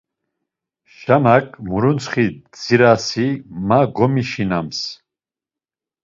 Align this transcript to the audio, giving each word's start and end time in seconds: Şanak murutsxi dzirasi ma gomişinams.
Şanak 0.95 1.47
murutsxi 1.67 2.27
dzirasi 2.53 3.27
ma 3.67 3.79
gomişinams. 3.95 4.79